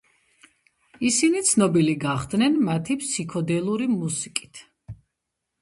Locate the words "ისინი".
1.09-1.43